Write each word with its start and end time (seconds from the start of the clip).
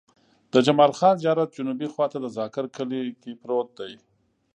د 0.53 0.55
جمال 0.65 0.91
خان 0.99 1.15
زيارت 1.23 1.49
جنوبي 1.57 1.87
خوا 1.93 2.05
ته 2.11 2.17
د 2.21 2.25
ذاکر 2.37 2.65
کلی 2.75 3.01
پروت 3.41 3.69
دی. 3.79 3.91